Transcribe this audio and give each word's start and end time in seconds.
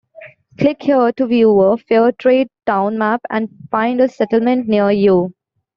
Click 0.57 0.81
here 0.81 1.11
to 1.11 1.27
view 1.27 1.59
a 1.59 1.77
Fairtrade 1.77 2.47
town 2.65 2.97
map 2.97 3.21
and 3.29 3.49
find 3.69 4.01
a 4.01 4.09
settlement 4.09 4.67
near 4.67 4.89
you. 4.89 5.31